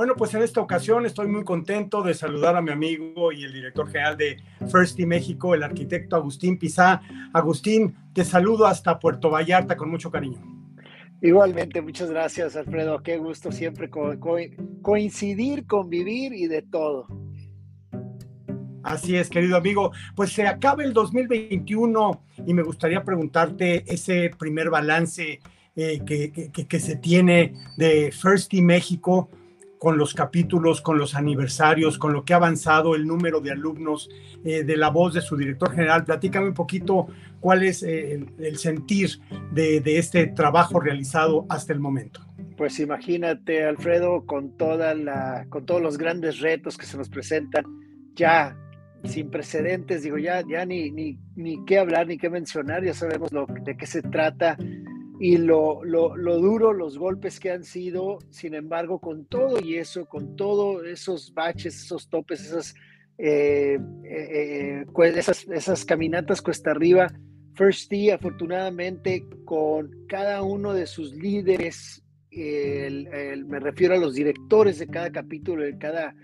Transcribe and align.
Bueno, 0.00 0.16
pues 0.16 0.32
en 0.32 0.40
esta 0.40 0.62
ocasión 0.62 1.04
estoy 1.04 1.28
muy 1.28 1.44
contento 1.44 2.02
de 2.02 2.14
saludar 2.14 2.56
a 2.56 2.62
mi 2.62 2.70
amigo 2.70 3.32
y 3.32 3.44
el 3.44 3.52
director 3.52 3.86
general 3.86 4.16
de 4.16 4.38
First 4.72 4.98
México, 5.00 5.54
el 5.54 5.62
arquitecto 5.62 6.16
Agustín 6.16 6.58
Pizá. 6.58 7.02
Agustín, 7.34 7.94
te 8.14 8.24
saludo 8.24 8.64
hasta 8.64 8.98
Puerto 8.98 9.28
Vallarta 9.28 9.76
con 9.76 9.90
mucho 9.90 10.10
cariño. 10.10 10.40
Igualmente, 11.20 11.82
muchas 11.82 12.10
gracias, 12.10 12.56
Alfredo. 12.56 13.02
Qué 13.02 13.18
gusto 13.18 13.52
siempre 13.52 13.90
coincidir, 14.80 15.66
convivir 15.66 16.32
y 16.32 16.46
de 16.46 16.62
todo. 16.62 17.06
Así 18.82 19.16
es, 19.16 19.28
querido 19.28 19.58
amigo. 19.58 19.92
Pues 20.16 20.32
se 20.32 20.46
acaba 20.46 20.82
el 20.82 20.94
2021 20.94 22.24
y 22.46 22.54
me 22.54 22.62
gustaría 22.62 23.04
preguntarte 23.04 23.84
ese 23.86 24.30
primer 24.38 24.70
balance 24.70 25.40
eh, 25.76 26.00
que, 26.06 26.50
que, 26.50 26.80
se 26.80 26.96
tiene 26.96 27.52
de 27.76 28.10
First 28.12 28.54
México 28.54 29.28
con 29.80 29.96
los 29.96 30.12
capítulos, 30.12 30.82
con 30.82 30.98
los 30.98 31.14
aniversarios, 31.14 31.96
con 31.96 32.12
lo 32.12 32.22
que 32.22 32.34
ha 32.34 32.36
avanzado 32.36 32.94
el 32.94 33.06
número 33.06 33.40
de 33.40 33.50
alumnos, 33.50 34.10
eh, 34.44 34.62
de 34.62 34.76
la 34.76 34.90
voz 34.90 35.14
de 35.14 35.22
su 35.22 35.38
director 35.38 35.70
general. 35.70 36.04
Platícame 36.04 36.48
un 36.48 36.54
poquito 36.54 37.06
cuál 37.40 37.62
es 37.62 37.82
eh, 37.82 38.22
el, 38.38 38.58
sentir 38.58 39.08
de, 39.52 39.80
este 39.86 40.26
trabajo 40.26 40.80
realizado 40.80 41.46
hasta 41.48 41.72
el 41.72 41.80
momento. 41.80 42.20
Pues 42.58 42.78
imagínate, 42.78 43.64
Alfredo, 43.64 44.26
con, 44.26 44.54
toda 44.54 44.94
la, 44.94 45.46
con 45.48 45.64
todos 45.64 45.80
los 45.80 45.96
grandes 45.96 46.40
retos 46.40 46.76
que 46.76 46.84
se 46.84 46.98
nos 46.98 47.08
presentan, 47.08 47.64
ya 48.14 48.54
sin 49.04 49.30
precedentes, 49.30 50.02
digo, 50.02 50.18
ya, 50.18 50.42
ya 50.46 50.66
ni, 50.66 50.90
ni, 50.90 51.18
ni 51.36 51.64
qué 51.64 51.78
hablar, 51.78 52.06
ni 52.06 52.18
qué 52.18 52.28
mencionar, 52.28 52.84
ya 52.84 52.92
sabemos 52.92 53.32
lo, 53.32 53.46
de 53.46 53.78
qué 53.78 53.86
se 53.86 54.02
trata 54.02 54.58
y 55.22 55.36
lo, 55.36 55.84
lo, 55.84 56.16
lo, 56.16 56.38
duro, 56.38 56.72
los 56.72 56.96
golpes 56.96 57.38
que 57.38 57.50
han 57.50 57.62
sido, 57.62 58.20
sin 58.30 58.54
embargo, 58.54 59.00
con 59.00 59.26
todo 59.26 59.60
y 59.62 59.76
eso, 59.76 60.06
con 60.06 60.34
todos 60.34 60.86
esos 60.86 61.34
baches, 61.34 61.76
esos 61.76 62.08
topes, 62.08 62.40
esas, 62.40 62.74
eh, 63.18 63.78
eh, 64.02 64.82
eh, 64.82 65.12
esas, 65.14 65.46
esas 65.48 65.84
caminatas 65.84 66.40
cuesta 66.40 66.70
arriba, 66.70 67.12
First 67.52 67.90
T, 67.90 68.10
afortunadamente, 68.10 69.26
con 69.44 69.90
cada 70.08 70.40
uno 70.40 70.72
de 70.72 70.86
sus 70.86 71.12
líderes, 71.14 72.02
me 72.32 73.60
refiero 73.60 73.96
a 73.96 73.98
los 73.98 74.14
directores 74.14 74.78
de 74.78 74.86
cada 74.86 75.12
capítulo, 75.12 75.64
de 75.64 75.76
cada, 75.76 76.14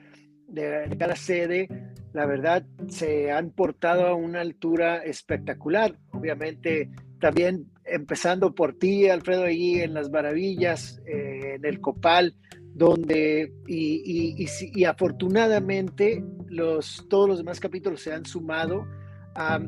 de 0.48 0.96
cada 0.98 1.16
sede, 1.16 1.68
la 2.14 2.24
verdad, 2.24 2.64
se 2.88 3.30
han 3.30 3.50
portado 3.50 4.06
a 4.06 4.14
una 4.14 4.40
altura 4.40 5.04
espectacular. 5.04 5.98
Obviamente, 6.12 6.88
también 7.20 7.66
empezando 7.84 8.54
por 8.54 8.74
ti, 8.74 9.08
Alfredo, 9.08 9.44
ahí 9.44 9.80
en 9.80 9.94
las 9.94 10.10
maravillas, 10.10 11.00
eh, 11.06 11.54
en 11.56 11.64
el 11.64 11.80
Copal, 11.80 12.34
donde, 12.74 13.52
y, 13.66 14.84
afortunadamente, 14.84 16.22
los, 16.48 17.06
todos 17.08 17.28
los 17.28 17.38
demás 17.38 17.58
capítulos 17.58 18.02
se 18.02 18.12
han 18.12 18.26
sumado 18.26 18.86
a, 19.34 19.60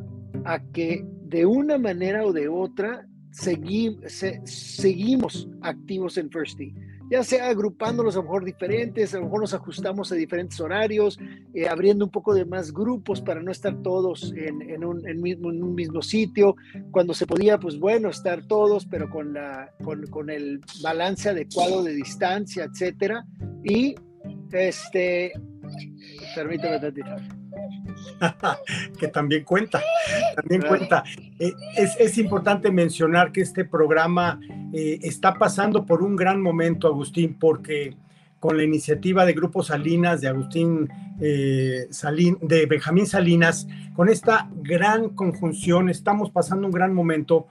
que 0.72 1.04
de 1.22 1.46
una 1.46 1.78
manera 1.78 2.24
o 2.24 2.32
de 2.32 2.48
otra 2.48 3.06
seguimos 3.30 5.48
activos 5.62 6.18
en 6.18 6.30
First 6.30 6.60
ya 7.10 7.22
sea 7.22 7.48
agrupándolos 7.48 8.14
a 8.14 8.18
lo 8.18 8.24
mejor 8.24 8.44
diferentes, 8.44 9.14
a 9.14 9.18
lo 9.18 9.24
mejor 9.24 9.40
nos 9.40 9.54
ajustamos 9.54 10.12
a 10.12 10.14
diferentes 10.14 10.60
horarios, 10.60 11.18
eh, 11.54 11.68
abriendo 11.68 12.04
un 12.04 12.10
poco 12.10 12.34
de 12.34 12.44
más 12.44 12.72
grupos 12.72 13.20
para 13.20 13.42
no 13.42 13.50
estar 13.50 13.74
todos 13.82 14.32
en, 14.36 14.84
un, 14.84 15.02
mismo, 15.20 15.50
en 15.50 15.62
un 15.62 15.74
mismo 15.74 16.02
sitio. 16.02 16.56
Cuando 16.90 17.14
se 17.14 17.26
podía, 17.26 17.58
pues 17.58 17.78
bueno, 17.78 18.08
estar 18.08 18.46
todos, 18.46 18.86
pero 18.86 19.08
con, 19.10 19.32
la, 19.32 19.70
con, 19.82 20.06
con 20.06 20.30
el 20.30 20.60
balance 20.82 21.30
adecuado 21.30 21.82
de 21.82 21.94
distancia, 21.94 22.64
etcétera. 22.64 23.24
Y 23.64 23.94
este, 24.52 25.32
permítame 26.34 26.78
tantito. 26.78 27.16
que 28.98 29.08
también 29.08 29.44
cuenta, 29.44 29.82
también 30.36 30.62
cuenta. 30.62 31.04
Eh, 31.38 31.52
es, 31.76 32.18
importante 32.18 32.70
mencionar 32.70 33.32
que 33.32 33.40
este 33.40 33.64
programa 33.64 34.40
eh, 34.72 34.98
está 35.02 35.34
pasando 35.34 35.86
por 35.86 36.02
un 36.02 36.16
gran 36.16 36.40
momento, 36.42 36.88
Agustín, 36.88 37.38
porque 37.38 37.96
con 38.40 38.56
la 38.56 38.64
iniciativa 38.64 39.26
de 39.26 39.32
Grupo 39.32 39.62
Salinas, 39.62 40.20
de 40.20 40.28
Agustín 40.28 40.88
eh, 41.20 41.88
de 42.40 42.66
Benjamín 42.66 43.06
Salinas, 43.06 43.66
con 43.94 44.08
esta 44.08 44.48
gran 44.62 45.10
conjunción, 45.10 45.88
estamos 45.88 46.30
pasando 46.30 46.66
un 46.66 46.72
gran 46.72 46.94
momento 46.94 47.48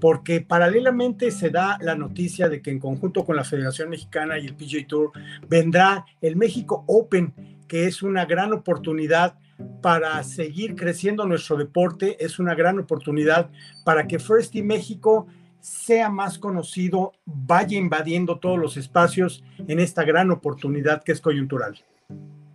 porque 0.00 0.40
paralelamente 0.40 1.30
se 1.30 1.50
da 1.50 1.78
la 1.80 1.94
noticia 1.94 2.48
de 2.48 2.62
que 2.62 2.70
en 2.70 2.78
conjunto 2.78 3.24
con 3.24 3.36
la 3.36 3.44
Federación 3.44 3.90
Mexicana 3.90 4.38
y 4.38 4.46
el 4.46 4.54
PGA 4.54 4.86
Tour 4.86 5.12
vendrá 5.48 6.04
el 6.20 6.36
México 6.36 6.84
Open, 6.86 7.32
que 7.66 7.86
es 7.86 8.02
una 8.02 8.24
gran 8.24 8.52
oportunidad 8.52 9.34
para 9.82 10.22
seguir 10.22 10.74
creciendo 10.74 11.26
nuestro 11.26 11.56
deporte, 11.56 12.24
es 12.24 12.38
una 12.38 12.54
gran 12.54 12.78
oportunidad 12.78 13.50
para 13.84 14.06
que 14.06 14.18
First 14.18 14.52
Team 14.52 14.66
México 14.66 15.26
sea 15.60 16.08
más 16.08 16.38
conocido, 16.38 17.12
vaya 17.24 17.78
invadiendo 17.78 18.38
todos 18.38 18.58
los 18.58 18.76
espacios 18.76 19.42
en 19.66 19.80
esta 19.80 20.04
gran 20.04 20.30
oportunidad 20.30 21.02
que 21.02 21.12
es 21.12 21.20
coyuntural. 21.20 21.78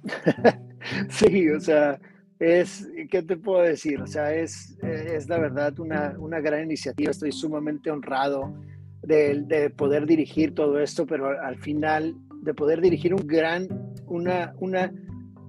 Sí, 1.09 1.49
o 1.49 1.59
sea, 1.59 1.99
es, 2.37 2.87
¿qué 3.09 3.23
te 3.23 3.37
puedo 3.37 3.63
decir? 3.63 4.01
O 4.01 4.05
sea, 4.05 4.35
es, 4.35 4.77
es 4.83 5.27
la 5.27 5.39
verdad 5.39 5.79
una, 5.79 6.13
una 6.19 6.39
gran 6.39 6.63
iniciativa, 6.63 7.09
estoy 7.09 7.31
sumamente 7.31 7.89
honrado 7.89 8.53
de, 9.01 9.41
de, 9.47 9.71
poder 9.71 10.05
dirigir 10.05 10.53
todo 10.53 10.79
esto, 10.79 11.07
pero 11.07 11.41
al 11.41 11.57
final 11.57 12.15
de 12.41 12.53
poder 12.53 12.81
dirigir 12.81 13.13
un 13.13 13.25
gran, 13.25 13.67
una, 14.05 14.53
una 14.59 14.91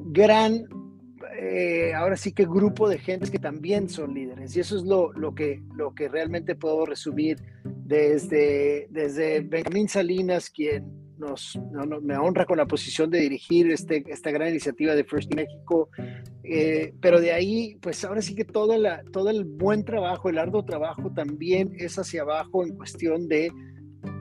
gran 0.07 0.65
eh, 1.49 1.95
ahora 1.95 2.17
sí 2.17 2.33
que 2.33 2.45
grupo 2.45 2.89
de 2.89 2.99
gentes 2.99 3.31
que 3.31 3.39
también 3.39 3.89
son 3.89 4.15
líderes. 4.15 4.57
Y 4.57 4.61
eso 4.61 4.77
es 4.77 4.85
lo, 4.85 5.13
lo, 5.13 5.35
que, 5.35 5.63
lo 5.75 5.95
que 5.95 6.09
realmente 6.09 6.55
puedo 6.55 6.87
resumir 6.87 7.39
desde, 7.65 8.89
desde 8.91 9.41
Benjamín 9.41 9.89
Salinas, 9.89 10.51
quien 10.51 11.07
nos, 11.19 11.59
me 12.03 12.17
honra 12.17 12.45
con 12.45 12.59
la 12.59 12.67
posición 12.67 13.11
de 13.11 13.21
dirigir 13.21 13.71
este, 13.71 14.05
esta 14.09 14.31
gran 14.31 14.51
iniciativa 14.51 14.95
de 14.95 15.05
First 15.05 15.35
México. 15.35 15.89
Eh, 16.45 16.95
pero 17.01 17.21
de 17.21 17.33
ahí, 17.33 17.77
pues 17.81 18.05
ahora 18.05 18.23
sí 18.23 18.35
que 18.35 18.45
todo, 18.45 18.77
la, 18.77 19.03
todo 19.13 19.31
el 19.31 19.45
buen 19.45 19.85
trabajo, 19.85 20.29
el 20.29 20.39
arduo 20.39 20.65
trabajo 20.65 21.13
también 21.13 21.73
es 21.79 21.99
hacia 21.99 22.23
abajo 22.23 22.65
en 22.65 22.77
cuestión 22.77 23.29
de 23.29 23.51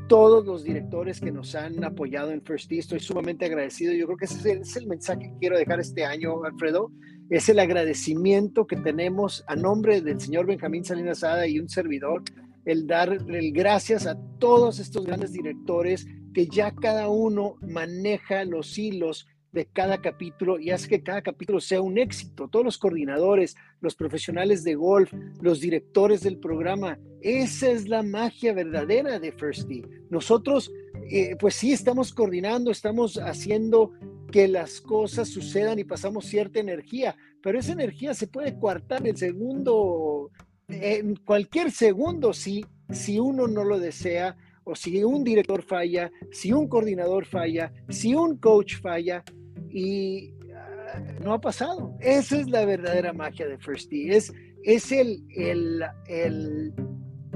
todos 0.07 0.45
los 0.45 0.63
directores 0.63 1.19
que 1.19 1.31
nos 1.31 1.55
han 1.55 1.83
apoyado 1.83 2.31
en 2.31 2.41
First 2.41 2.69
T. 2.69 2.77
Estoy 2.77 2.99
sumamente 2.99 3.45
agradecido. 3.45 3.93
Yo 3.93 4.05
creo 4.05 4.17
que 4.17 4.25
ese 4.25 4.59
es 4.59 4.75
el, 4.75 4.87
mensaje 4.87 5.21
que 5.21 5.37
quiero 5.39 5.57
dejar 5.57 5.79
este 5.79 6.05
año, 6.05 6.43
Alfredo. 6.43 6.91
Es 7.29 7.49
el 7.49 7.57
agradecimiento 7.57 8.67
que 8.67 8.75
tenemos 8.75 9.43
a 9.47 9.55
nombre 9.55 9.99
del 10.01 10.21
señor 10.21 10.45
Benjamín 10.45 10.85
Salinas 10.85 11.23
Ada 11.23 11.47
y 11.47 11.59
un 11.59 11.67
servidor, 11.67 12.21
el 12.65 12.85
dar 12.85 13.13
el 13.13 13.51
gracias 13.51 14.05
a 14.05 14.15
todos 14.37 14.79
estos 14.79 15.05
grandes 15.05 15.31
directores 15.33 16.07
que 16.35 16.47
ya 16.47 16.71
cada 16.71 17.09
uno 17.09 17.55
maneja 17.61 18.45
los 18.45 18.77
hilos 18.77 19.27
de 19.55 19.65
cada 19.65 20.01
capítulo 20.01 20.59
y 20.59 20.69
hace 20.69 20.87
que 20.87 21.01
cada 21.01 21.23
capítulo 21.23 21.59
sea 21.59 21.81
un 21.81 21.97
éxito. 21.97 22.47
Todos 22.47 22.65
los 22.65 22.77
coordinadores, 22.77 23.55
los 23.79 23.95
profesionales 23.95 24.63
de 24.63 24.75
golf, 24.75 25.11
los 25.41 25.61
directores 25.61 26.21
del 26.21 26.37
programa, 26.37 26.99
esa 27.21 27.71
es 27.71 27.87
la 27.87 28.03
magia 28.03 28.53
verdadera 28.53 29.17
de 29.17 29.31
First 29.31 29.67
Tee. 29.67 29.83
Nosotros, 30.11 30.71
eh, 31.09 31.35
pues 31.39 31.55
sí, 31.55 31.71
estamos 31.71 32.13
coordinando, 32.13 32.69
estamos 32.69 33.17
haciendo 33.17 33.93
que 34.35 34.49
las 34.49 34.81
cosas 34.81 35.29
sucedan 35.29 35.79
y 35.79 35.85
pasamos 35.85 36.25
cierta 36.25 36.59
energía, 36.59 37.15
pero 37.41 37.57
esa 37.57 37.71
energía 37.71 38.13
se 38.13 38.27
puede 38.27 38.59
coartar 38.59 39.07
en 39.07 39.15
segundo, 39.15 40.29
en 40.67 41.15
cualquier 41.15 41.71
segundo, 41.71 42.33
si, 42.33 42.65
si 42.89 43.17
uno 43.17 43.47
no 43.47 43.63
lo 43.63 43.79
desea 43.79 44.35
o 44.65 44.75
si 44.75 45.01
un 45.05 45.23
director 45.23 45.63
falla, 45.63 46.11
si 46.33 46.51
un 46.51 46.67
coordinador 46.67 47.23
falla, 47.25 47.71
si 47.87 48.13
un 48.13 48.35
coach 48.35 48.75
falla, 48.81 49.23
y 49.69 50.33
ah, 50.53 51.01
no 51.23 51.31
ha 51.31 51.39
pasado. 51.39 51.95
Esa 52.01 52.37
es 52.37 52.49
la 52.49 52.65
verdadera 52.65 53.13
magia 53.13 53.47
de 53.47 53.57
First 53.57 53.89
Tee. 53.89 54.17
Es, 54.17 54.33
es 54.63 54.91
el, 54.91 55.23
el, 55.33 55.81
el, 56.07 56.73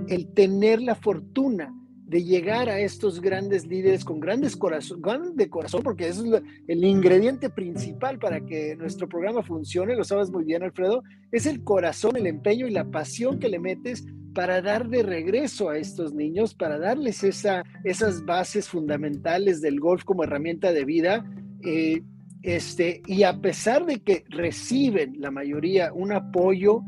el, 0.10 0.34
tener 0.34 0.82
la 0.82 0.96
fortuna 0.96 1.74
de 2.10 2.24
llegar 2.24 2.70
a 2.70 2.80
estos 2.80 3.22
grandes 3.22 3.68
líderes 3.68 4.04
con 4.04 4.20
grandes 4.20 4.58
corazón, 4.58 5.00
de 5.36 5.48
corazón, 5.48 5.84
porque 5.84 6.08
eso 6.08 6.26
es 6.26 6.42
el 6.68 6.84
ingrediente 6.84 7.52
principal 7.52 8.18
para 8.18 8.42
que 8.42 8.76
nuestro 8.76 9.08
programa 9.08 9.44
funcione, 9.44 9.96
lo 9.96 10.04
sabes 10.04 10.32
muy 10.32 10.44
bien, 10.44 10.64
Alfredo, 10.64 11.04
es 11.32 11.46
el 11.46 11.64
corazón, 11.64 12.16
el 12.16 12.26
empeño 12.26 12.66
y 12.66 12.72
la 12.72 12.86
pasión 12.86 13.38
que 13.38 13.48
le 13.48 13.60
metes 13.60 14.08
para 14.34 14.60
dar 14.60 14.90
de 14.90 15.04
regreso 15.04 15.70
a 15.70 15.78
estos 15.78 16.12
niños, 16.16 16.56
para 16.56 16.80
darles 16.80 17.24
esa, 17.24 17.64
esas 17.84 18.26
bases 18.26 18.68
fundamentales 18.68 19.62
del 19.62 19.80
golf 19.80 20.04
como 20.04 20.24
herramienta 20.24 20.74
de 20.74 20.86
vida. 20.86 21.32
Eh, 21.64 22.02
este, 22.42 23.04
y 23.06 23.22
a 23.22 23.40
pesar 23.40 23.86
de 23.86 24.00
que 24.00 24.24
reciben 24.30 25.16
la 25.20 25.30
mayoría 25.30 25.94
un 25.94 26.12
apoyo, 26.12 26.82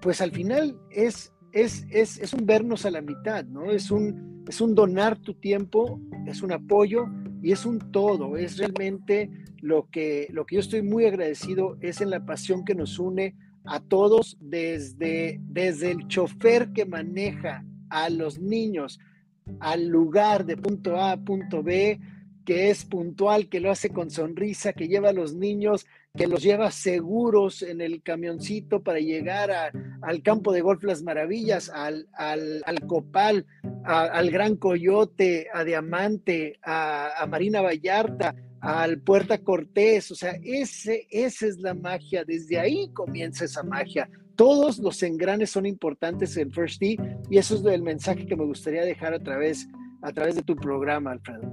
pues 0.00 0.22
al 0.22 0.30
final 0.30 0.78
es, 0.90 1.34
es, 1.52 1.86
es, 1.90 2.18
es 2.18 2.32
un 2.32 2.46
vernos 2.46 2.86
a 2.86 2.90
la 2.90 3.02
mitad, 3.02 3.44
¿no? 3.44 3.70
Es 3.70 3.90
un, 3.90 4.33
es 4.48 4.60
un 4.60 4.74
donar 4.74 5.18
tu 5.18 5.34
tiempo, 5.34 6.00
es 6.26 6.42
un 6.42 6.52
apoyo 6.52 7.06
y 7.42 7.52
es 7.52 7.64
un 7.64 7.78
todo, 7.92 8.36
es 8.36 8.58
realmente 8.58 9.30
lo 9.60 9.88
que, 9.90 10.28
lo 10.30 10.44
que 10.44 10.56
yo 10.56 10.60
estoy 10.60 10.82
muy 10.82 11.06
agradecido, 11.06 11.76
es 11.80 12.00
en 12.00 12.10
la 12.10 12.24
pasión 12.24 12.64
que 12.64 12.74
nos 12.74 12.98
une 12.98 13.34
a 13.64 13.80
todos, 13.80 14.36
desde, 14.40 15.40
desde 15.42 15.90
el 15.90 16.06
chofer 16.08 16.72
que 16.72 16.84
maneja 16.84 17.64
a 17.88 18.10
los 18.10 18.38
niños 18.38 18.98
al 19.60 19.86
lugar 19.86 20.44
de 20.44 20.56
punto 20.56 20.96
A 20.96 21.12
a 21.12 21.16
punto 21.16 21.62
B, 21.62 21.98
que 22.44 22.70
es 22.70 22.84
puntual, 22.84 23.48
que 23.48 23.60
lo 23.60 23.70
hace 23.70 23.90
con 23.90 24.10
sonrisa, 24.10 24.72
que 24.72 24.88
lleva 24.88 25.08
a 25.08 25.14
los 25.14 25.34
niños, 25.34 25.86
que 26.16 26.26
los 26.26 26.42
lleva 26.42 26.70
seguros 26.70 27.62
en 27.62 27.80
el 27.80 28.02
camioncito 28.02 28.82
para 28.82 29.00
llegar 29.00 29.72
al 30.00 30.22
campo 30.22 30.52
de 30.52 30.60
golf 30.60 30.84
Las 30.84 31.02
Maravillas, 31.02 31.70
al, 31.70 32.06
al, 32.12 32.62
Copal, 32.86 33.46
al 33.84 34.30
Gran 34.30 34.56
Coyote, 34.56 35.48
a 35.52 35.64
Diamante, 35.64 36.58
a, 36.62 37.26
Marina 37.28 37.62
Vallarta, 37.62 38.34
al 38.60 39.00
Puerta 39.00 39.38
Cortés. 39.38 40.10
O 40.10 40.14
sea, 40.14 40.38
ese, 40.44 41.06
esa 41.10 41.46
es 41.46 41.58
la 41.58 41.74
magia. 41.74 42.24
Desde 42.24 42.60
ahí 42.60 42.90
comienza 42.92 43.46
esa 43.46 43.62
magia. 43.62 44.08
Todos 44.36 44.78
los 44.78 45.02
engranes 45.02 45.50
son 45.50 45.64
importantes 45.64 46.36
en 46.36 46.52
First 46.52 46.80
Tee 46.80 46.98
y 47.30 47.38
eso 47.38 47.56
es 47.56 47.64
el 47.64 47.82
mensaje 47.82 48.26
que 48.26 48.36
me 48.36 48.44
gustaría 48.44 48.84
dejar 48.84 49.14
a 49.14 49.20
través, 49.20 49.66
a 50.02 50.12
través 50.12 50.34
de 50.36 50.42
tu 50.42 50.54
programa, 50.56 51.12
Alfredo. 51.12 51.50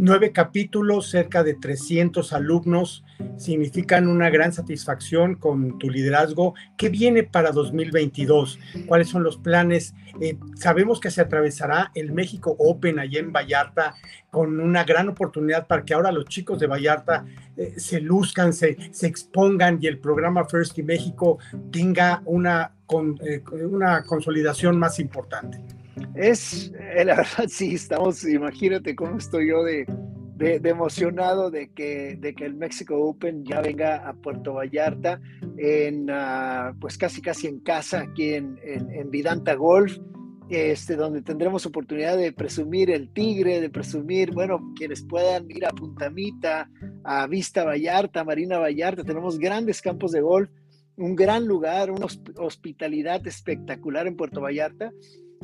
Nueve 0.00 0.30
capítulos, 0.30 1.10
cerca 1.10 1.42
de 1.42 1.54
300 1.54 2.32
alumnos, 2.32 3.04
significan 3.36 4.06
una 4.06 4.30
gran 4.30 4.52
satisfacción 4.52 5.34
con 5.34 5.76
tu 5.78 5.90
liderazgo. 5.90 6.54
¿Qué 6.76 6.88
viene 6.88 7.24
para 7.24 7.50
2022? 7.50 8.60
¿Cuáles 8.86 9.08
son 9.08 9.24
los 9.24 9.38
planes? 9.38 9.94
Eh, 10.20 10.36
sabemos 10.54 11.00
que 11.00 11.10
se 11.10 11.20
atravesará 11.20 11.90
el 11.96 12.12
México 12.12 12.54
Open 12.60 13.00
allá 13.00 13.18
en 13.18 13.32
Vallarta 13.32 13.96
con 14.30 14.60
una 14.60 14.84
gran 14.84 15.08
oportunidad 15.08 15.66
para 15.66 15.84
que 15.84 15.94
ahora 15.94 16.12
los 16.12 16.26
chicos 16.26 16.60
de 16.60 16.68
Vallarta 16.68 17.24
eh, 17.56 17.74
se 17.76 18.00
luzcan, 18.00 18.52
se, 18.52 18.76
se, 18.92 19.08
expongan 19.08 19.80
y 19.80 19.88
el 19.88 19.98
programa 19.98 20.44
First 20.44 20.78
y 20.78 20.84
México 20.84 21.38
tenga 21.72 22.22
una, 22.24 22.72
con, 22.86 23.18
eh, 23.20 23.42
una 23.64 24.04
consolidación 24.04 24.78
más 24.78 25.00
importante. 25.00 25.58
Es, 26.14 26.72
eh, 26.96 27.04
la 27.04 27.16
verdad, 27.16 27.46
sí, 27.48 27.74
estamos, 27.74 28.24
imagínate 28.24 28.94
cómo 28.94 29.18
estoy 29.18 29.48
yo 29.48 29.62
de, 29.62 29.86
de, 30.38 30.68
emocionado 30.68 31.50
de 31.50 31.70
que, 31.70 32.16
de 32.16 32.34
que 32.34 32.44
el 32.44 32.54
México 32.54 32.96
Open 32.96 33.44
ya 33.44 33.60
venga 33.60 34.08
a 34.08 34.14
Puerto 34.14 34.54
Vallarta, 34.54 35.20
en, 35.56 36.08
ah, 36.10 36.74
pues 36.80 36.96
casi 36.96 37.20
casi 37.20 37.48
en 37.48 37.60
casa, 37.60 38.00
aquí 38.02 38.34
en, 38.34 38.58
en, 38.62 39.10
Vidanta 39.10 39.54
Golf, 39.54 39.98
este, 40.48 40.96
donde 40.96 41.22
tendremos 41.22 41.66
oportunidad 41.66 42.16
de 42.16 42.32
presumir 42.32 42.90
el 42.90 43.12
Tigre, 43.12 43.60
de 43.60 43.68
presumir, 43.68 44.32
bueno, 44.32 44.72
quienes 44.76 45.02
puedan 45.02 45.50
ir 45.50 45.66
a 45.66 45.70
Puntamita, 45.70 46.70
a 47.04 47.26
Vista 47.26 47.64
Vallarta, 47.64 48.24
Marina 48.24 48.58
Vallarta, 48.58 49.02
tenemos 49.04 49.38
grandes 49.38 49.82
campos 49.82 50.12
de 50.12 50.20
golf, 50.20 50.50
un 50.96 51.14
gran 51.16 51.46
lugar, 51.46 51.90
una 51.90 52.06
hospitalidad 52.36 53.26
espectacular 53.26 54.06
en 54.06 54.16
Puerto 54.16 54.40
Vallarta 54.40 54.92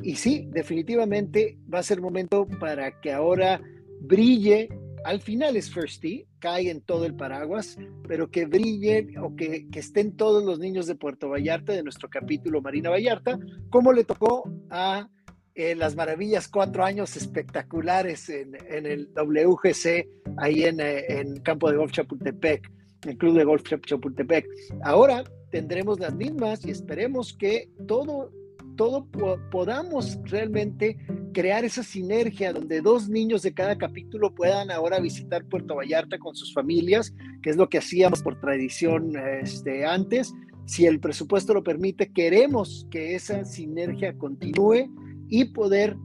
y 0.02 0.17
sí, 0.17 0.49
definitivamente 0.50 1.58
va 1.73 1.79
a 1.79 1.82
ser 1.82 2.00
momento 2.00 2.46
para 2.61 3.00
que 3.00 3.12
ahora 3.12 3.61
brille. 4.00 4.69
Al 5.05 5.20
final 5.20 5.56
es 5.56 5.70
First 5.70 6.00
Tee, 6.00 6.26
cae 6.38 6.70
en 6.70 6.81
todo 6.81 7.05
el 7.05 7.14
paraguas, 7.14 7.76
pero 8.08 8.31
que 8.31 8.46
brille 8.46 9.08
o 9.20 9.37
que, 9.37 9.67
estén 9.75 10.17
todos 10.17 10.44
los 10.44 10.58
niños 10.58 10.87
de 10.87 10.94
Puerto 10.94 11.29
Vallarta, 11.29 11.73
de 11.73 11.82
nuestro 11.82 12.08
capítulo 12.08 12.62
Marina 12.62 12.91
Vallarta, 12.91 13.38
como 13.70 13.93
le 13.93 14.05
tocó 14.05 14.50
a 14.70 15.08
eh, 15.55 15.75
las 15.75 15.94
maravillas 15.94 16.49
cuatro 16.49 16.85
años 16.85 17.17
espectaculares 17.17 18.29
en, 18.31 18.56
el 18.69 19.11
WGC, 19.14 20.08
ahí 20.38 20.64
en, 20.64 20.81
eh, 20.81 21.05
en 21.08 21.37
Campo 21.41 21.70
de 21.70 21.76
Golf 21.76 21.93
Chapultepec, 21.93 22.73
el 23.06 23.17
Club 23.19 23.37
de 23.37 23.44
Golf 23.44 23.62
Chapultepec. 23.62 24.46
Ahora 24.82 25.23
tendremos 25.50 26.00
las 26.00 26.14
mismas 26.14 26.64
y 26.64 26.70
esperemos 26.70 27.37
que 27.37 27.70
todo 27.87 28.32
todo 28.76 29.06
podamos 29.50 30.19
realmente 30.25 30.97
crear 31.32 31.65
esa 31.65 31.82
sinergia 31.82 32.53
donde 32.53 32.81
dos 32.81 33.09
niños 33.09 33.43
de 33.43 33.53
cada 33.53 33.76
capítulo 33.76 34.35
puedan 34.35 34.71
ahora 34.71 35.00
visitar 35.00 35.44
Puerto 35.44 35.76
Vallarta 35.76 36.19
con 36.19 36.35
sus 36.35 36.53
familias, 36.53 37.15
que 37.43 37.50
es 37.50 37.56
lo 37.56 37.69
que 37.69 37.79
hacíamos 37.79 38.23
por 38.23 38.41
tradición 38.41 39.12
este, 39.43 39.85
antes. 39.85 40.32
Si 40.67 40.87
el 40.87 41.00
presupuesto 41.00 41.53
lo 41.53 41.62
permite, 41.62 42.12
queremos 42.12 42.87
que 42.91 43.15
esa 43.15 43.44
sinergia 43.44 44.17
continúe 44.17 44.91
y 45.29 45.47
poder 45.47 45.97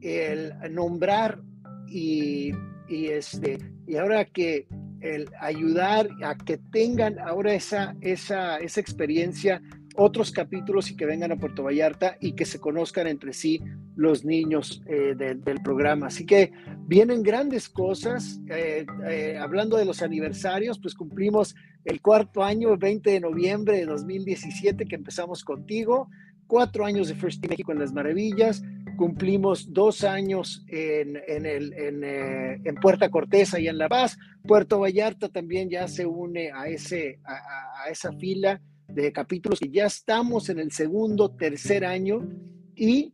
el 0.00 0.52
nombrar 0.70 1.42
y, 1.88 2.52
y, 2.88 3.06
este, 3.06 3.58
y 3.86 3.96
ahora 3.96 4.24
que 4.24 4.68
el 5.00 5.28
ayudar 5.40 6.08
a 6.22 6.36
que 6.36 6.58
tengan 6.72 7.18
ahora 7.18 7.54
esa, 7.54 7.96
esa, 8.00 8.56
esa 8.58 8.80
experiencia 8.80 9.62
otros 9.98 10.30
capítulos 10.30 10.90
y 10.90 10.96
que 10.96 11.06
vengan 11.06 11.32
a 11.32 11.36
Puerto 11.36 11.64
Vallarta 11.64 12.16
y 12.20 12.32
que 12.32 12.44
se 12.44 12.60
conozcan 12.60 13.08
entre 13.08 13.32
sí 13.32 13.60
los 13.96 14.24
niños 14.24 14.80
eh, 14.86 15.14
del 15.16 15.60
programa. 15.62 16.06
Así 16.06 16.24
que 16.24 16.52
vienen 16.86 17.24
grandes 17.24 17.68
cosas. 17.68 18.40
Eh, 18.48 18.86
eh, 19.08 19.36
hablando 19.38 19.76
de 19.76 19.84
los 19.84 20.00
aniversarios, 20.00 20.78
pues 20.78 20.94
cumplimos 20.94 21.56
el 21.84 22.00
cuarto 22.00 22.44
año, 22.44 22.72
el 22.72 22.78
20 22.78 23.10
de 23.10 23.20
noviembre 23.20 23.76
de 23.78 23.86
2017 23.86 24.86
que 24.86 24.94
empezamos 24.94 25.42
contigo, 25.42 26.08
cuatro 26.46 26.84
años 26.84 27.08
de 27.08 27.16
First 27.16 27.40
Team 27.40 27.50
México 27.50 27.72
en 27.72 27.80
las 27.80 27.92
Maravillas, 27.92 28.62
cumplimos 28.96 29.72
dos 29.72 30.04
años 30.04 30.64
en, 30.68 31.16
el, 31.26 31.72
en, 31.72 32.74
Puerta 32.76 33.10
Cortesa 33.10 33.58
y 33.58 33.66
en 33.66 33.78
La 33.78 33.88
Paz. 33.88 34.16
Puerto 34.46 34.78
Vallarta 34.78 35.28
también 35.28 35.68
ya 35.68 35.88
se 35.88 36.06
une 36.06 36.52
a, 36.52 36.68
ese, 36.68 37.18
a 37.24 37.90
esa 37.90 38.12
fila 38.12 38.60
de 38.88 39.12
capítulos 39.12 39.60
que 39.60 39.70
ya 39.70 39.86
estamos 39.86 40.48
en 40.48 40.58
el 40.58 40.72
segundo, 40.72 41.30
tercer 41.30 41.84
año 41.84 42.26
y 42.74 43.12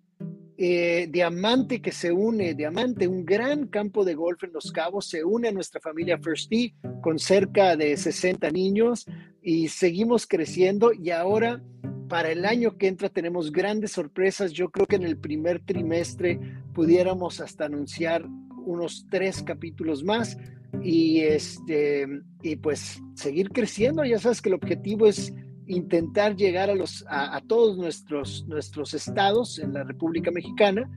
eh, 0.56 1.08
Diamante 1.10 1.82
que 1.82 1.90
se 1.90 2.12
une, 2.12 2.54
Diamante, 2.54 3.08
un 3.08 3.24
gran 3.24 3.66
campo 3.66 4.04
de 4.04 4.14
golf 4.14 4.44
en 4.44 4.52
Los 4.52 4.70
Cabos, 4.70 5.08
se 5.08 5.24
une 5.24 5.48
a 5.48 5.52
nuestra 5.52 5.80
familia 5.80 6.18
First 6.18 6.48
Tee 6.48 6.74
con 7.02 7.18
cerca 7.18 7.76
de 7.76 7.96
60 7.96 8.50
niños 8.50 9.04
y 9.42 9.68
seguimos 9.68 10.26
creciendo 10.26 10.92
y 10.92 11.10
ahora 11.10 11.60
para 12.08 12.30
el 12.30 12.44
año 12.44 12.78
que 12.78 12.86
entra 12.86 13.08
tenemos 13.08 13.50
grandes 13.50 13.92
sorpresas. 13.92 14.52
Yo 14.52 14.70
creo 14.70 14.86
que 14.86 14.96
en 14.96 15.02
el 15.02 15.18
primer 15.18 15.60
trimestre 15.60 16.38
pudiéramos 16.72 17.40
hasta 17.40 17.64
anunciar 17.64 18.24
unos 18.64 19.06
tres 19.10 19.42
capítulos 19.42 20.04
más 20.04 20.36
y 20.82 21.20
este 21.20 22.06
y 22.42 22.56
pues 22.56 23.02
seguir 23.14 23.50
creciendo. 23.50 24.04
Ya 24.04 24.18
sabes 24.18 24.40
que 24.40 24.50
el 24.50 24.54
objetivo 24.54 25.06
es 25.06 25.32
intentar 25.66 26.36
llegar 26.36 26.70
a, 26.70 26.74
los, 26.74 27.04
a, 27.08 27.40
todos 27.46 27.76
nuestros, 27.76 28.44
nuestros 28.46 28.94
estados 28.94 29.58
en 29.58 29.72
la 29.72 29.84
República 29.84 30.30
Mexicana 30.30 30.90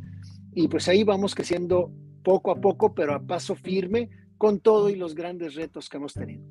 y 0.53 0.67
pues 0.67 0.87
ahí 0.87 1.03
vamos 1.03 1.35
creciendo 1.35 1.91
poco 2.23 2.51
a 2.51 2.55
poco, 2.59 2.93
pero 2.93 3.13
a 3.13 3.19
paso 3.19 3.55
firme 3.55 4.09
con 4.37 4.59
todo 4.59 4.89
y 4.89 4.95
los 4.95 5.15
grandes 5.15 5.55
retos 5.55 5.89
que 5.89 5.97
hemos 5.97 6.13
tenido. 6.13 6.43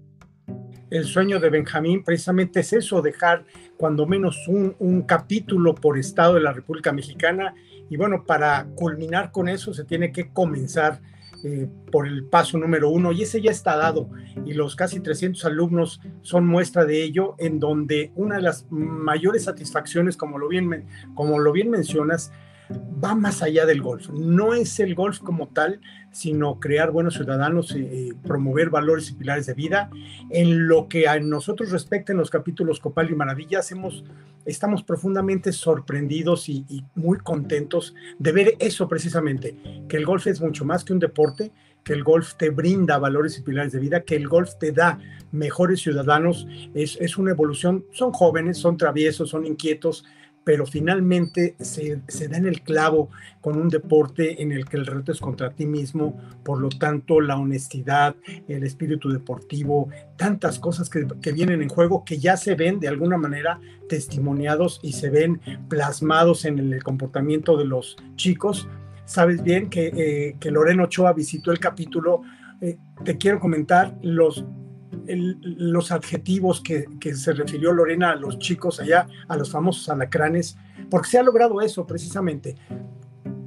El 0.88 1.04
sueño 1.04 1.40
de 1.40 1.50
Benjamín 1.50 2.04
precisamente 2.04 2.60
es 2.60 2.72
eso, 2.72 3.02
dejar 3.02 3.44
cuando 3.76 4.06
menos 4.06 4.46
un, 4.46 4.76
un 4.78 5.02
capítulo 5.02 5.74
por 5.74 5.98
estado 5.98 6.34
de 6.34 6.40
la 6.40 6.52
República 6.52 6.92
Mexicana 6.92 7.54
y 7.90 7.96
bueno, 7.96 8.24
para 8.24 8.66
culminar 8.76 9.32
con 9.32 9.48
eso 9.48 9.74
se 9.74 9.84
tiene 9.84 10.12
que 10.12 10.28
comenzar 10.32 11.00
eh, 11.44 11.68
por 11.92 12.06
el 12.06 12.24
paso 12.24 12.58
número 12.58 12.90
uno 12.90 13.12
y 13.12 13.22
ese 13.22 13.40
ya 13.40 13.50
está 13.50 13.76
dado 13.76 14.08
y 14.44 14.54
los 14.54 14.76
casi 14.76 15.00
300 15.00 15.44
alumnos 15.44 16.00
son 16.22 16.46
muestra 16.46 16.84
de 16.84 17.02
ello 17.02 17.34
en 17.38 17.58
donde 17.58 18.12
una 18.14 18.36
de 18.36 18.42
las 18.42 18.66
mayores 18.70 19.44
satisfacciones, 19.44 20.16
como 20.16 20.38
lo 20.38 20.48
bien, 20.48 20.86
como 21.14 21.38
lo 21.38 21.52
bien 21.52 21.70
mencionas, 21.70 22.32
va 22.72 23.14
más 23.14 23.42
allá 23.42 23.66
del 23.66 23.82
golf. 23.82 24.08
No 24.10 24.54
es 24.54 24.80
el 24.80 24.94
golf 24.94 25.18
como 25.18 25.48
tal, 25.48 25.80
sino 26.10 26.58
crear 26.58 26.90
buenos 26.90 27.14
ciudadanos, 27.14 27.74
y 27.76 28.12
promover 28.26 28.70
valores 28.70 29.10
y 29.10 29.14
pilares 29.14 29.46
de 29.46 29.54
vida. 29.54 29.90
En 30.30 30.66
lo 30.66 30.88
que 30.88 31.08
a 31.08 31.20
nosotros 31.20 31.70
respecta 31.70 32.12
en 32.12 32.18
los 32.18 32.30
capítulos 32.30 32.80
Copal 32.80 33.10
y 33.10 33.14
Maravilla, 33.14 33.58
hacemos, 33.58 34.04
estamos 34.44 34.82
profundamente 34.82 35.52
sorprendidos 35.52 36.48
y, 36.48 36.64
muy 36.94 37.18
contentos 37.18 37.94
de 38.18 38.32
ver 38.32 38.54
eso 38.58 38.88
precisamente, 38.88 39.56
que 39.88 39.96
el 39.96 40.06
golf 40.06 40.26
es 40.26 40.40
mucho 40.40 40.64
más 40.64 40.84
que 40.84 40.92
un 40.92 40.98
deporte, 40.98 41.52
que 41.84 41.92
el 41.92 42.02
golf 42.02 42.34
te 42.34 42.50
brinda 42.50 42.98
valores 42.98 43.38
y 43.38 43.42
pilares 43.42 43.72
de 43.72 43.78
vida, 43.78 44.02
que 44.02 44.16
el 44.16 44.26
golf 44.26 44.54
te 44.58 44.72
da 44.72 44.98
mejores 45.30 45.80
ciudadanos, 45.80 46.48
es 46.74 47.16
una 47.16 47.30
evolución, 47.30 47.84
son 47.92 48.12
jóvenes, 48.12 48.58
son 48.58 48.76
traviesos, 48.76 49.30
son 49.30 49.46
inquietos, 49.46 50.04
pero 50.46 50.64
finalmente 50.64 51.56
se, 51.58 52.02
se, 52.06 52.28
da 52.28 52.36
en 52.36 52.46
el 52.46 52.62
clavo 52.62 53.10
con 53.40 53.58
un 53.58 53.68
deporte 53.68 54.40
en 54.40 54.52
el 54.52 54.64
que 54.64 54.76
el 54.76 54.86
reto 54.86 55.10
es 55.10 55.18
contra 55.18 55.50
ti 55.50 55.66
mismo, 55.66 56.16
por 56.44 56.60
lo 56.60 56.68
tanto 56.68 57.20
la 57.20 57.36
honestidad, 57.36 58.14
el 58.46 58.62
espíritu 58.62 59.10
deportivo, 59.10 59.88
tantas 60.16 60.60
cosas 60.60 60.88
que, 60.88 61.04
que 61.20 61.32
vienen 61.32 61.62
en 61.62 61.68
juego 61.68 62.04
que 62.04 62.18
ya 62.18 62.36
se 62.36 62.54
ven 62.54 62.78
de 62.78 62.86
alguna 62.86 63.18
manera 63.18 63.58
testimoniados 63.88 64.78
y 64.84 64.92
se 64.92 65.10
ven 65.10 65.40
plasmados 65.68 66.44
en 66.44 66.60
el 66.60 66.84
comportamiento 66.84 67.56
de 67.56 67.64
los 67.64 67.96
chicos 68.14 68.68
sabes 69.04 69.42
bien 69.42 69.70
que, 69.70 69.86
eh, 69.96 70.36
que 70.38 70.50
Lorena 70.50 70.84
Ochoa 70.84 71.12
visitó 71.12 71.50
el 71.52 71.58
capítulo. 71.58 72.22
Eh, 72.60 72.76
te 73.04 73.16
quiero 73.16 73.40
comentar 73.40 73.96
los, 74.02 74.44
los 74.90 75.92
adjetivos 75.92 76.60
que, 76.60 76.86
se 77.14 77.32
refirió 77.32 77.72
Lorena 77.72 78.12
a 78.12 78.16
los 78.16 78.38
chicos 78.38 78.80
allá, 78.80 79.06
a 79.28 79.36
los 79.36 79.50
famosos 79.50 79.88
alacranes, 79.88 80.56
porque 80.90 81.08
se 81.08 81.18
ha 81.18 81.22
logrado 81.22 81.60
eso 81.60 81.86
precisamente, 81.86 82.56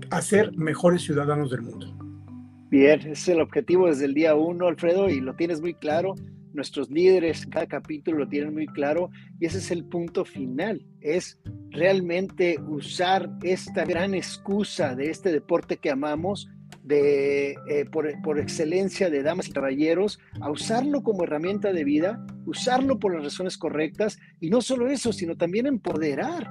hacer 0.09 0.55
mejores 0.57 1.03
ciudadanos 1.03 1.51
del 1.51 1.61
mundo. 1.61 1.95
Bien, 2.69 2.99
es 3.01 3.27
el 3.27 3.41
objetivo 3.41 3.87
desde 3.87 4.05
el 4.05 4.13
día 4.13 4.35
uno, 4.35 4.67
Alfredo, 4.67 5.09
y 5.09 5.21
lo 5.21 5.35
tienes 5.35 5.59
muy 5.59 5.73
claro. 5.73 6.15
Nuestros 6.53 6.89
líderes, 6.89 7.45
cada 7.47 7.67
capítulo 7.67 8.19
lo 8.19 8.27
tienen 8.27 8.53
muy 8.53 8.67
claro, 8.67 9.09
y 9.39 9.45
ese 9.45 9.59
es 9.59 9.71
el 9.71 9.85
punto 9.85 10.25
final, 10.25 10.85
es 10.99 11.39
realmente 11.71 12.59
usar 12.67 13.29
esta 13.43 13.85
gran 13.85 14.15
excusa 14.15 14.95
de 14.95 15.11
este 15.11 15.31
deporte 15.31 15.77
que 15.77 15.91
amamos, 15.91 16.49
de, 16.83 17.55
eh, 17.69 17.85
por, 17.91 18.09
por, 18.21 18.39
excelencia 18.39 19.09
de 19.09 19.23
damas 19.23 19.47
y 19.47 19.51
caballeros, 19.51 20.19
a 20.41 20.49
usarlo 20.49 21.03
como 21.03 21.23
herramienta 21.23 21.73
de 21.73 21.83
vida, 21.83 22.25
usarlo 22.45 22.99
por 22.99 23.13
las 23.13 23.23
razones 23.23 23.57
correctas, 23.57 24.19
y 24.39 24.49
no 24.49 24.61
solo 24.61 24.89
eso, 24.89 25.13
sino 25.13 25.35
también 25.35 25.67
empoderar 25.67 26.49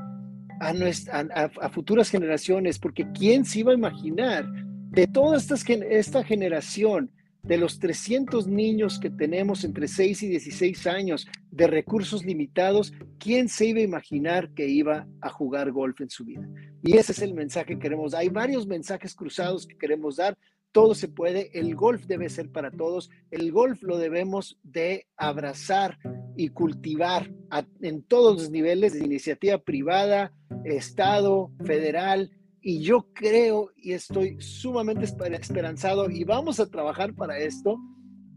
a, 0.60 0.72
nuestra, 0.72 1.20
a, 1.20 1.68
futuras 1.70 2.10
generaciones, 2.10 2.78
porque 2.78 3.06
¿quién 3.12 3.44
se 3.44 3.60
iba 3.60 3.72
a 3.72 3.76
imaginar 3.76 4.46
de 4.90 5.06
toda 5.06 5.36
esta, 5.36 5.54
esta 5.90 6.24
generación, 6.24 7.10
de 7.42 7.56
los 7.56 7.78
300 7.78 8.46
niños 8.46 8.98
que 8.98 9.10
tenemos 9.10 9.64
entre 9.64 9.88
6 9.88 10.22
y 10.24 10.28
16 10.28 10.86
años 10.86 11.26
de 11.58 11.66
recursos 11.66 12.24
limitados, 12.24 12.92
¿quién 13.18 13.48
se 13.48 13.66
iba 13.66 13.80
a 13.80 13.82
imaginar 13.82 14.54
que 14.54 14.68
iba 14.68 15.08
a 15.20 15.28
jugar 15.28 15.72
golf 15.72 16.00
en 16.00 16.08
su 16.08 16.24
vida? 16.24 16.48
Y 16.84 16.96
ese 16.96 17.10
es 17.10 17.20
el 17.20 17.34
mensaje 17.34 17.74
que 17.74 17.80
queremos. 17.80 18.14
Hay 18.14 18.28
varios 18.28 18.68
mensajes 18.68 19.12
cruzados 19.12 19.66
que 19.66 19.76
queremos 19.76 20.16
dar. 20.16 20.38
Todo 20.70 20.94
se 20.94 21.08
puede, 21.08 21.50
el 21.58 21.74
golf 21.74 22.06
debe 22.06 22.28
ser 22.28 22.52
para 22.52 22.70
todos, 22.70 23.10
el 23.32 23.50
golf 23.50 23.82
lo 23.82 23.98
debemos 23.98 24.60
de 24.62 25.08
abrazar 25.16 25.98
y 26.36 26.50
cultivar 26.50 27.32
en 27.80 28.02
todos 28.04 28.40
los 28.40 28.50
niveles 28.50 28.92
de 28.92 29.04
iniciativa 29.04 29.58
privada, 29.58 30.32
Estado, 30.64 31.50
federal, 31.64 32.30
y 32.60 32.82
yo 32.82 33.08
creo 33.14 33.72
y 33.76 33.94
estoy 33.94 34.36
sumamente 34.40 35.06
esperanzado 35.06 36.08
y 36.08 36.22
vamos 36.22 36.60
a 36.60 36.70
trabajar 36.70 37.14
para 37.14 37.38
esto, 37.38 37.78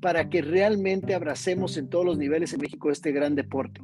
para 0.01 0.29
que 0.29 0.41
realmente 0.41 1.13
abracemos 1.13 1.77
en 1.77 1.87
todos 1.87 2.05
los 2.05 2.17
niveles 2.17 2.53
en 2.53 2.61
México 2.61 2.91
este 2.91 3.11
gran 3.11 3.35
deporte. 3.35 3.81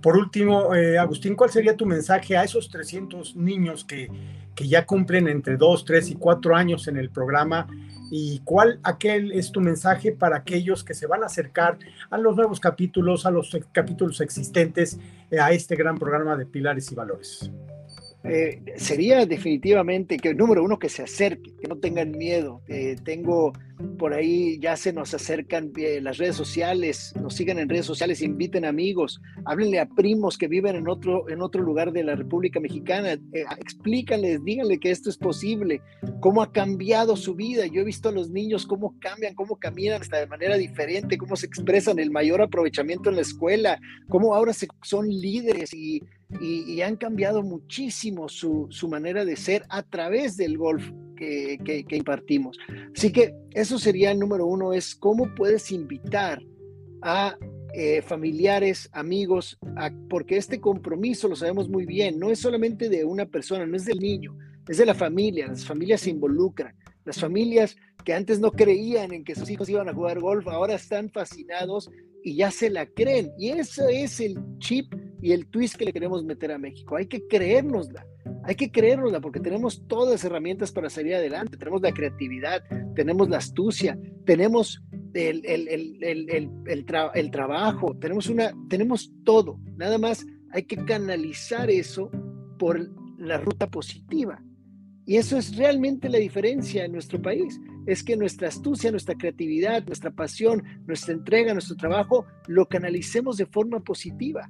Por 0.00 0.16
último, 0.16 0.74
eh, 0.74 0.98
Agustín, 0.98 1.36
¿cuál 1.36 1.50
sería 1.50 1.76
tu 1.76 1.86
mensaje 1.86 2.36
a 2.36 2.42
esos 2.42 2.68
300 2.70 3.36
niños 3.36 3.84
que, 3.84 4.10
que 4.54 4.66
ya 4.66 4.84
cumplen 4.84 5.28
entre 5.28 5.56
2, 5.56 5.84
3 5.84 6.10
y 6.10 6.14
4 6.14 6.56
años 6.56 6.88
en 6.88 6.96
el 6.96 7.10
programa? 7.10 7.68
¿Y 8.10 8.40
cuál 8.40 8.80
aquel 8.82 9.32
es 9.32 9.52
tu 9.52 9.60
mensaje 9.60 10.12
para 10.12 10.36
aquellos 10.38 10.82
que 10.84 10.94
se 10.94 11.06
van 11.06 11.22
a 11.22 11.26
acercar 11.26 11.78
a 12.10 12.18
los 12.18 12.36
nuevos 12.36 12.58
capítulos, 12.58 13.26
a 13.26 13.30
los 13.30 13.56
capítulos 13.72 14.20
existentes, 14.20 14.98
eh, 15.30 15.38
a 15.38 15.52
este 15.52 15.76
gran 15.76 15.96
programa 15.96 16.36
de 16.36 16.46
Pilares 16.46 16.90
y 16.90 16.94
Valores? 16.94 17.50
Eh, 18.24 18.62
sería 18.76 19.26
definitivamente 19.26 20.16
que, 20.16 20.32
número 20.34 20.62
uno, 20.62 20.78
que 20.78 20.88
se 20.88 21.02
acerque, 21.02 21.54
que 21.60 21.68
no 21.68 21.76
tengan 21.78 22.12
miedo. 22.12 22.62
Eh, 22.68 22.96
tengo 23.04 23.52
por 23.98 24.14
ahí, 24.14 24.60
ya 24.60 24.76
se 24.76 24.92
nos 24.92 25.12
acercan 25.12 25.72
eh, 25.76 26.00
las 26.00 26.18
redes 26.18 26.36
sociales, 26.36 27.12
nos 27.20 27.34
sigan 27.34 27.58
en 27.58 27.68
redes 27.68 27.86
sociales, 27.86 28.22
inviten 28.22 28.64
amigos, 28.64 29.20
háblenle 29.44 29.80
a 29.80 29.86
primos 29.86 30.38
que 30.38 30.46
viven 30.46 30.76
en 30.76 30.88
otro, 30.88 31.28
en 31.28 31.42
otro 31.42 31.62
lugar 31.62 31.92
de 31.92 32.04
la 32.04 32.14
República 32.14 32.60
Mexicana, 32.60 33.18
explícanles, 33.58 34.44
díganle 34.44 34.78
que 34.78 34.92
esto 34.92 35.10
es 35.10 35.16
posible, 35.16 35.82
cómo 36.20 36.42
ha 36.42 36.52
cambiado 36.52 37.16
su 37.16 37.34
vida. 37.34 37.66
Yo 37.66 37.80
he 37.80 37.84
visto 37.84 38.08
a 38.08 38.12
los 38.12 38.30
niños 38.30 38.66
cómo 38.66 38.94
cambian, 39.00 39.34
cómo 39.34 39.56
caminan 39.56 40.00
hasta 40.00 40.18
de 40.18 40.28
manera 40.28 40.56
diferente, 40.56 41.18
cómo 41.18 41.34
se 41.34 41.46
expresan, 41.46 41.98
el 41.98 42.12
mayor 42.12 42.40
aprovechamiento 42.40 43.10
en 43.10 43.16
la 43.16 43.22
escuela, 43.22 43.80
cómo 44.08 44.36
ahora 44.36 44.52
son 44.82 45.08
líderes 45.08 45.74
y 45.74 46.02
y, 46.40 46.80
han 46.80 46.96
cambiado 46.96 47.42
muchísimo 47.42 48.28
su, 48.28 48.68
manera 48.88 49.24
de 49.24 49.36
ser 49.36 49.64
a 49.68 49.82
través 49.82 50.36
del 50.36 50.58
golf 50.58 50.90
que, 51.16 51.84
impartimos. 51.90 52.58
Así 52.96 53.12
que 53.12 53.34
eso 53.52 53.78
sería 53.78 54.10
el 54.10 54.18
número 54.18 54.46
uno, 54.46 54.72
es 54.72 54.94
cómo 54.94 55.32
puedes 55.34 55.70
invitar 55.70 56.42
a 57.02 57.36
eh, 57.74 58.02
familiares, 58.02 58.88
amigos, 58.92 59.58
porque 60.10 60.36
este 60.36 60.60
compromiso, 60.60 61.28
lo 61.28 61.36
sabemos 61.36 61.68
muy 61.68 61.86
bien, 61.86 62.18
no 62.18 62.30
es 62.30 62.40
solamente 62.40 62.88
de 62.88 63.04
una 63.04 63.26
persona, 63.26 63.66
no 63.66 63.76
es 63.76 63.84
del 63.84 63.98
niño, 63.98 64.36
es 64.68 64.78
de 64.78 64.86
la 64.86 64.94
familia, 64.94 65.48
las 65.48 65.64
familias 65.64 66.02
se 66.02 66.10
involucran. 66.10 66.74
Las 67.04 67.18
familias 67.18 67.76
que 68.04 68.14
antes 68.14 68.38
no 68.38 68.52
creían 68.52 69.12
en 69.12 69.24
que 69.24 69.34
sus 69.34 69.50
hijos 69.50 69.68
iban 69.68 69.88
a 69.88 69.94
jugar 69.94 70.20
golf, 70.20 70.46
ahora 70.46 70.74
están 70.74 71.10
fascinados 71.10 71.90
y 72.22 72.36
ya 72.36 72.50
se 72.50 72.70
la 72.70 72.86
creen. 72.86 73.32
Y 73.38 73.50
ese 73.50 74.02
es 74.02 74.20
el 74.20 74.38
chip 74.58 74.92
y 75.22 75.32
el 75.32 75.46
twist 75.46 75.76
que 75.76 75.84
le 75.84 75.92
queremos 75.92 76.24
meter 76.24 76.50
a 76.50 76.58
México. 76.58 76.96
Hay 76.96 77.06
que 77.06 77.26
creérnosla, 77.28 78.04
hay 78.44 78.56
que 78.56 78.72
creérnosla 78.72 79.20
porque 79.20 79.40
tenemos 79.40 79.86
todas 79.86 80.10
las 80.10 80.24
herramientas 80.24 80.72
para 80.72 80.90
salir 80.90 81.14
adelante. 81.14 81.56
Tenemos 81.56 81.80
la 81.80 81.92
creatividad, 81.92 82.62
tenemos 82.96 83.30
la 83.30 83.38
astucia, 83.38 83.96
tenemos 84.26 84.82
el, 85.14 85.46
el, 85.46 87.30
trabajo, 87.30 87.96
tenemos, 88.00 88.28
una, 88.28 88.52
tenemos 88.68 89.12
todo. 89.24 89.60
Nada 89.76 89.96
más 89.96 90.26
hay 90.50 90.64
que 90.64 90.76
canalizar 90.84 91.70
eso 91.70 92.10
por 92.58 92.90
la 93.16 93.38
ruta 93.38 93.70
positiva. 93.70 94.42
Y 95.04 95.16
eso 95.16 95.36
es 95.36 95.56
realmente 95.56 96.08
la 96.08 96.18
diferencia 96.18 96.84
en 96.84 96.92
nuestro 96.92 97.20
país. 97.20 97.60
Es 97.86 98.02
que 98.02 98.16
nuestra 98.16 98.48
astucia, 98.48 98.90
nuestra 98.90 99.16
creatividad, 99.16 99.84
nuestra 99.84 100.10
pasión, 100.10 100.62
nuestra 100.86 101.12
entrega, 101.12 101.52
nuestro 101.52 101.76
trabajo, 101.76 102.26
lo 102.46 102.66
canalicemos 102.66 103.36
de 103.36 103.46
forma 103.46 103.80
positiva. 103.80 104.48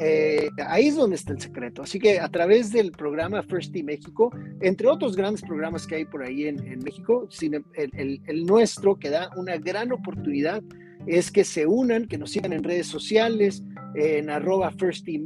Eh, 0.00 0.50
ahí 0.66 0.88
es 0.88 0.96
donde 0.96 1.16
está 1.16 1.32
el 1.32 1.40
secreto. 1.40 1.82
Así 1.82 1.98
que 1.98 2.20
a 2.20 2.28
través 2.28 2.72
del 2.72 2.92
programa 2.92 3.42
First 3.42 3.72
Team 3.72 3.86
México, 3.86 4.30
entre 4.60 4.88
otros 4.88 5.16
grandes 5.16 5.42
programas 5.42 5.86
que 5.86 5.96
hay 5.96 6.04
por 6.04 6.22
ahí 6.22 6.46
en, 6.46 6.78
México, 6.80 7.28
el, 7.74 8.46
nuestro 8.46 8.96
que 8.96 9.10
da 9.10 9.30
una 9.36 9.56
gran 9.56 9.92
oportunidad 9.92 10.62
es 11.06 11.30
que 11.30 11.44
se 11.44 11.66
unan, 11.66 12.06
que 12.06 12.18
nos 12.18 12.30
sigan 12.30 12.52
en 12.52 12.62
redes 12.62 12.86
sociales, 12.86 13.62
en 13.94 14.30
arroba 14.30 14.70
First 14.72 15.08
y 15.08 15.18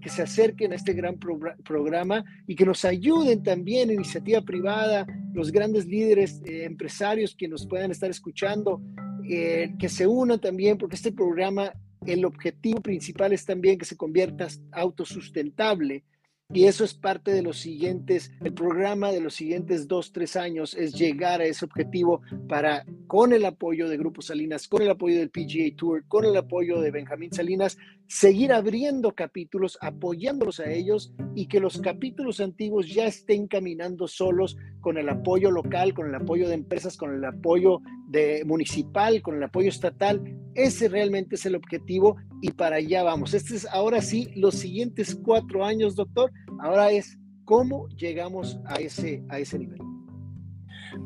que 0.00 0.10
se 0.10 0.22
acerquen 0.22 0.72
a 0.72 0.76
este 0.76 0.92
gran 0.92 1.18
programa 1.18 2.24
y 2.46 2.54
que 2.54 2.64
nos 2.64 2.84
ayuden 2.84 3.42
también, 3.42 3.90
iniciativa 3.90 4.40
privada, 4.42 5.06
los 5.32 5.52
grandes 5.52 5.86
líderes 5.86 6.40
eh, 6.44 6.64
empresarios 6.64 7.34
que 7.34 7.48
nos 7.48 7.66
puedan 7.66 7.90
estar 7.90 8.10
escuchando, 8.10 8.80
eh, 9.28 9.74
que 9.78 9.88
se 9.88 10.06
unan 10.06 10.40
también, 10.40 10.78
porque 10.78 10.96
este 10.96 11.12
programa, 11.12 11.72
el 12.06 12.24
objetivo 12.24 12.80
principal 12.80 13.32
es 13.32 13.44
también 13.44 13.78
que 13.78 13.84
se 13.84 13.96
convierta 13.96 14.48
autosustentable. 14.72 16.04
Y 16.52 16.66
eso 16.66 16.84
es 16.84 16.94
parte 16.94 17.32
de 17.32 17.42
los 17.42 17.58
siguientes, 17.58 18.30
el 18.44 18.54
programa 18.54 19.10
de 19.10 19.20
los 19.20 19.34
siguientes 19.34 19.88
dos, 19.88 20.12
tres 20.12 20.36
años 20.36 20.74
es 20.74 20.92
llegar 20.92 21.40
a 21.40 21.44
ese 21.44 21.64
objetivo 21.64 22.22
para, 22.48 22.84
con 23.08 23.32
el 23.32 23.44
apoyo 23.44 23.88
de 23.88 23.96
Grupo 23.96 24.22
Salinas, 24.22 24.68
con 24.68 24.80
el 24.80 24.90
apoyo 24.90 25.18
del 25.18 25.30
PGA 25.30 25.74
Tour, 25.76 26.04
con 26.06 26.24
el 26.24 26.36
apoyo 26.36 26.80
de 26.80 26.92
Benjamín 26.92 27.32
Salinas, 27.32 27.76
seguir 28.08 28.52
abriendo 28.52 29.14
capítulos, 29.14 29.78
apoyándolos 29.80 30.60
a 30.60 30.70
ellos 30.70 31.12
y 31.34 31.46
que 31.46 31.60
los 31.60 31.80
capítulos 31.80 32.40
antiguos 32.40 32.92
ya 32.92 33.06
estén 33.06 33.46
caminando 33.46 34.06
solos 34.08 34.56
con 34.80 34.98
el 34.98 35.08
apoyo 35.08 35.50
local, 35.50 35.94
con 35.94 36.08
el 36.08 36.14
apoyo 36.14 36.48
de 36.48 36.54
empresas, 36.54 36.96
con 36.96 37.14
el 37.14 37.24
apoyo 37.24 37.80
de 38.08 38.44
municipal, 38.44 39.22
con 39.22 39.36
el 39.36 39.42
apoyo 39.42 39.68
estatal. 39.68 40.22
Ese 40.54 40.88
realmente 40.88 41.34
es 41.34 41.46
el 41.46 41.56
objetivo 41.56 42.16
y 42.40 42.52
para 42.52 42.76
allá 42.76 43.02
vamos. 43.02 43.34
Este 43.34 43.56
es 43.56 43.66
ahora 43.66 44.00
sí 44.00 44.30
los 44.36 44.54
siguientes 44.54 45.14
cuatro 45.14 45.64
años, 45.64 45.96
doctor. 45.96 46.30
Ahora 46.60 46.90
es 46.92 47.18
cómo 47.44 47.88
llegamos 47.88 48.58
a 48.66 48.76
ese, 48.76 49.24
a 49.28 49.38
ese 49.38 49.58
nivel. 49.58 49.85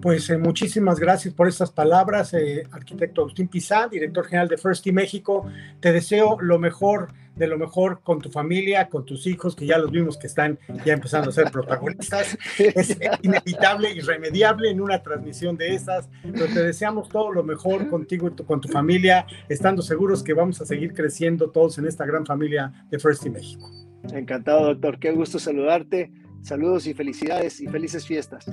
Pues 0.00 0.30
eh, 0.30 0.38
muchísimas 0.38 0.98
gracias 0.98 1.34
por 1.34 1.48
estas 1.48 1.70
palabras, 1.70 2.34
eh, 2.34 2.64
arquitecto 2.70 3.22
Agustín 3.22 3.48
Pizán, 3.48 3.90
director 3.90 4.24
general 4.24 4.48
de 4.48 4.56
First 4.56 4.84
Team 4.84 4.96
México. 4.96 5.46
Te 5.80 5.92
deseo 5.92 6.38
lo 6.40 6.58
mejor 6.58 7.08
de 7.36 7.46
lo 7.46 7.56
mejor 7.58 8.00
con 8.02 8.20
tu 8.20 8.30
familia, 8.30 8.88
con 8.88 9.04
tus 9.04 9.26
hijos, 9.26 9.56
que 9.56 9.64
ya 9.64 9.78
los 9.78 9.90
vimos 9.90 10.18
que 10.18 10.26
están 10.26 10.58
ya 10.84 10.92
empezando 10.92 11.30
a 11.30 11.32
ser 11.32 11.50
protagonistas. 11.50 12.36
Es 12.58 12.98
inevitable, 13.22 13.92
irremediable 13.92 14.70
en 14.70 14.80
una 14.80 15.02
transmisión 15.02 15.56
de 15.56 15.74
esas, 15.74 16.08
pero 16.22 16.46
te 16.46 16.62
deseamos 16.62 17.08
todo 17.08 17.32
lo 17.32 17.42
mejor 17.42 17.88
contigo 17.88 18.28
y 18.28 18.42
con 18.42 18.60
tu 18.60 18.68
familia, 18.68 19.26
estando 19.48 19.80
seguros 19.80 20.22
que 20.22 20.34
vamos 20.34 20.60
a 20.60 20.66
seguir 20.66 20.92
creciendo 20.92 21.50
todos 21.50 21.78
en 21.78 21.86
esta 21.86 22.04
gran 22.04 22.26
familia 22.26 22.86
de 22.90 22.98
First 22.98 23.22
Team 23.22 23.34
México. 23.34 23.70
Encantado, 24.12 24.66
doctor. 24.66 24.98
Qué 24.98 25.10
gusto 25.12 25.38
saludarte. 25.38 26.12
Saludos 26.42 26.86
y 26.86 26.94
felicidades 26.94 27.60
y 27.60 27.68
felices 27.68 28.06
fiestas. 28.06 28.46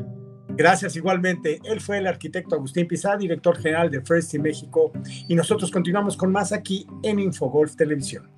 Gracias 0.58 0.96
igualmente. 0.96 1.60
Él 1.64 1.80
fue 1.80 2.00
el 2.00 2.08
arquitecto 2.08 2.56
Agustín 2.56 2.88
Pizá, 2.88 3.16
director 3.16 3.56
general 3.56 3.92
de 3.92 4.02
First 4.02 4.32
Team 4.32 4.44
México, 4.44 4.92
y 5.28 5.36
nosotros 5.36 5.70
continuamos 5.70 6.18
con 6.18 6.32
más 6.32 6.52
aquí 6.52 6.88
en 7.04 7.20
Infogolf 7.20 7.76
Televisión. 7.76 8.37